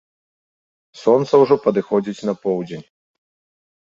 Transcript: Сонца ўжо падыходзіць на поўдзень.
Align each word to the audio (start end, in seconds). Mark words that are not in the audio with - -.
Сонца 1.01 1.33
ўжо 1.43 1.57
падыходзіць 1.67 2.25
на 2.29 2.33
поўдзень. 2.45 2.83